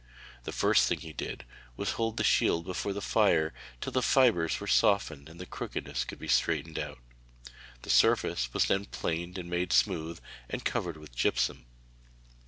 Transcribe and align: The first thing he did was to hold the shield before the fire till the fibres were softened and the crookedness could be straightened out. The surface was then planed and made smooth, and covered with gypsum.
The 0.45 0.51
first 0.51 0.87
thing 0.89 1.01
he 1.01 1.13
did 1.13 1.45
was 1.77 1.89
to 1.89 1.95
hold 1.97 2.17
the 2.17 2.23
shield 2.23 2.65
before 2.65 2.91
the 2.91 3.03
fire 3.03 3.53
till 3.81 3.91
the 3.93 4.01
fibres 4.01 4.59
were 4.59 4.65
softened 4.65 5.29
and 5.29 5.39
the 5.39 5.45
crookedness 5.45 6.05
could 6.05 6.17
be 6.17 6.27
straightened 6.27 6.79
out. 6.79 6.97
The 7.83 7.91
surface 7.91 8.51
was 8.51 8.65
then 8.65 8.85
planed 8.85 9.37
and 9.37 9.47
made 9.47 9.71
smooth, 9.71 10.19
and 10.49 10.65
covered 10.65 10.97
with 10.97 11.15
gypsum. 11.15 11.67